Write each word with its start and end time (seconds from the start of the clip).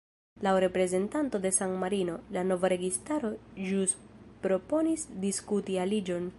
Laŭ 0.45 0.51
reprezentanto 0.63 1.41
de 1.43 1.51
San-Marino, 1.57 2.15
la 2.37 2.43
nova 2.53 2.71
registaro 2.75 3.33
ĵus 3.69 3.95
proponis 4.47 5.07
diskuti 5.27 5.83
aliĝon. 5.87 6.29